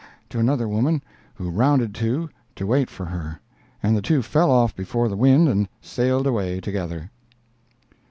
to 0.29 0.39
another 0.39 0.67
woman, 0.67 0.99
who 1.35 1.51
rounded 1.51 1.93
to 1.93 2.27
to 2.55 2.65
wait 2.65 2.89
for 2.89 3.05
her, 3.05 3.39
and 3.83 3.95
the 3.95 4.01
two 4.01 4.23
fell 4.23 4.49
off 4.49 4.75
before 4.75 5.07
the 5.07 5.15
wind 5.15 5.47
and 5.47 5.67
sailed 5.79 6.25
away 6.25 6.59
together. 6.59 7.11